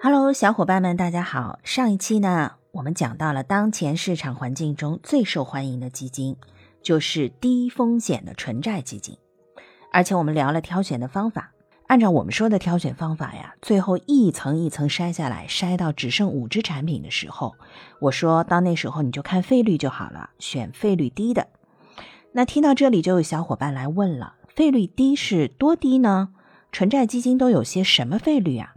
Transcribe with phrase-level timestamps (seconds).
[0.00, 1.58] Hello，小伙伴们，大家好。
[1.64, 6.36] 上一期呢，我们讲到了当前市场环境中最受欢迎的基金，
[6.80, 9.18] 就是低风险的纯债基金。
[9.92, 11.50] 而且我们聊了挑选的方法，
[11.88, 17.56] 按照我们说的挑选方法呀，最后一层一层筛下来，筛到只剩五只产品的时候，
[18.00, 21.48] 我说到那时候你就看费率就好了，选费率低的。
[22.30, 26.28] 那听到这里，就有小伙伴来问了：费率低是多低呢？
[26.70, 28.74] 纯债基金都有些什么费率啊？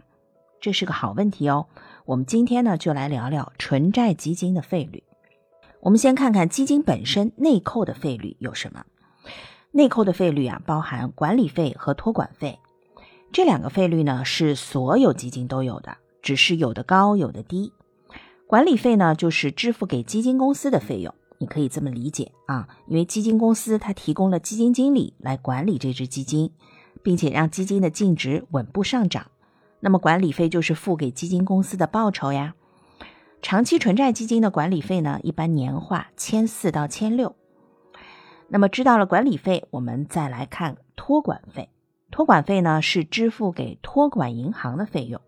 [0.62, 1.66] 这是个好问题哦。
[2.06, 5.02] 我们今天呢，就来聊聊纯债基金的费率。
[5.80, 8.84] 我们先看看基金本身内扣的费率有什么。
[9.72, 12.60] 内扣的费率啊，包含管理费和托管费。
[13.32, 17.72] 这两个费率呢，是所有基金都有的，只是有的高，有的低。
[18.46, 26.52] 管理费呢，就是支付给基金公司的费用，你可以这么理解啊，因为基金公司它提供了基金经理来管理这支基金，
[27.02, 29.31] 并且让基金的净值稳步上涨。
[29.84, 32.54] 那么管理费就是付给基金公司的报酬呀。
[33.42, 37.34] 长期纯债基金的管理费呢，一般年化千四到千六。
[38.46, 41.68] 那么知道了管理费，我们再来看托管费。
[42.12, 45.20] 托管费呢是支付给托管银行的费用。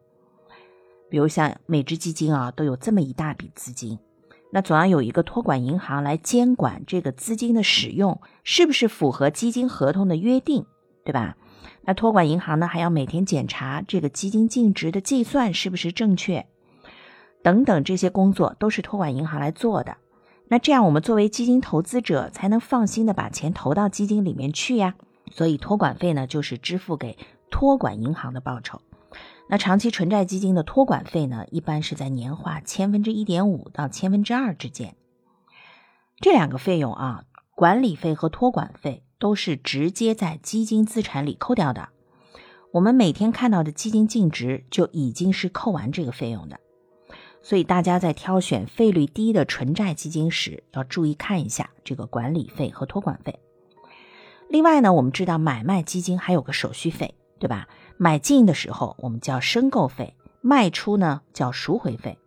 [1.11, 3.99] 比如像每只基金啊都有这么一大笔资金，
[4.53, 10.67] 那总要有一个托管银行来监管这个资金的使用是不是符合基金合同的约定，
[11.05, 11.37] 对吧？
[11.83, 16.47] 那托管银行呢，还要每天检查这个基金净值的计算是不是正确，
[17.43, 19.99] 等等这些工作都是托管银行来做的。
[20.49, 24.95] 那这样我们作为基金投资者才能放心的把钱投到基金里面去呀。
[25.31, 27.19] 所以托管费呢，就是支付给
[27.51, 28.81] 托管银行的报酬。
[29.49, 34.97] 那长期纯债基金的托管费呢，一般是在年化千分之一点五到千分之二之间。
[36.21, 39.03] 这两个费用啊，管理费和托管费。
[39.25, 41.89] 都是直接在基金资产里扣掉的，
[42.73, 46.61] 我们每天看到的基金净值就已经是扣完这个费用的，
[47.41, 53.41] 所以大家在挑选费率低的纯债基金时，要注意看一下这个管理费和托管费。
[54.51, 57.67] 另外呢，我们知道买卖基金还有个手续费，对吧？
[57.97, 62.19] 买进的时候我们叫申购费，卖出呢叫赎回费。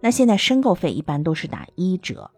[0.00, 2.30] 那现在申购费一般都是打一折。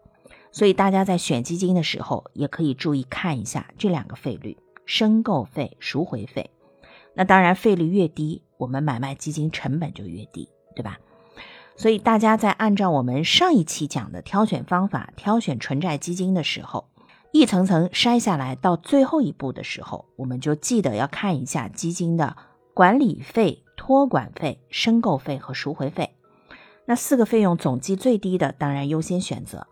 [0.53, 6.51] 所以大家在选基金的时候，也可以注意看一下这两个费率：申购费、赎回费。
[7.15, 10.99] 那当然，费率越低，我们买卖基金成本就越低，对吧？
[11.77, 16.89] 所以大家在按照我们上一期讲的挑选方法挑选纯债基金的时候，
[17.33, 22.37] 一层层筛下来，到最后一步的时候，我们就记得要看一下基金的
[22.73, 26.15] 管理费、托管费、申购费和赎回费。
[26.87, 29.67] 那四个费用总计最低的，当然优先选择。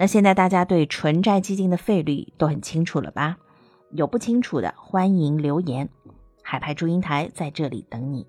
[0.00, 3.36] 那现在大家对纯债基金的费率都很清楚了吧？
[3.90, 5.88] 有不清楚的，欢迎留言。
[6.40, 8.24] 海派祝英台在这里等你。